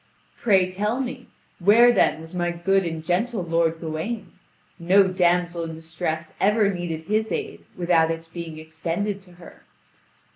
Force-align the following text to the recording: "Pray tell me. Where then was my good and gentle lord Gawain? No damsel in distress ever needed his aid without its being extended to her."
"Pray 0.35 0.71
tell 0.71 0.99
me. 0.99 1.27
Where 1.59 1.91
then 1.91 2.21
was 2.21 2.33
my 2.33 2.49
good 2.49 2.85
and 2.87 3.05
gentle 3.05 3.43
lord 3.43 3.79
Gawain? 3.79 4.31
No 4.79 5.07
damsel 5.07 5.65
in 5.65 5.75
distress 5.75 6.33
ever 6.41 6.73
needed 6.73 7.03
his 7.03 7.31
aid 7.31 7.63
without 7.77 8.09
its 8.09 8.27
being 8.27 8.57
extended 8.57 9.21
to 9.21 9.33
her." 9.33 9.61